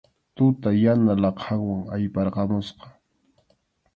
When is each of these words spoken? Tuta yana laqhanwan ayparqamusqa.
Tuta 0.37 0.69
yana 0.83 1.13
laqhanwan 1.23 1.83
ayparqamusqa. 1.95 2.85